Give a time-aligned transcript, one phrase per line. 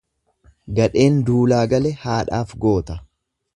[0.79, 2.99] Gadheen duulaa gale haadhaaf goota.